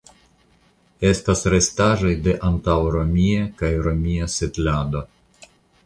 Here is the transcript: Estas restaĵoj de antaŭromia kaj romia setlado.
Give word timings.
Estas 1.09 1.43
restaĵoj 1.55 2.15
de 2.29 2.35
antaŭromia 2.49 3.47
kaj 3.61 3.73
romia 3.89 4.33
setlado. 4.39 5.09